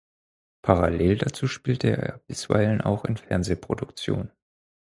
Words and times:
Parallel 0.63 1.19
dazu 1.19 1.47
spielte 1.47 1.91
er 1.95 2.17
bisweilen 2.25 2.81
auch 2.81 3.05
in 3.05 3.17
Fernsehproduktionen. 3.17 4.31